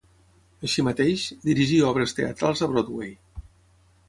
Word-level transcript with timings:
Així 0.67 0.85
mateix, 0.87 1.25
dirigí 1.43 1.77
obres 1.91 2.17
teatrals 2.21 2.65
a 2.65 2.71
Broadway. 2.73 3.15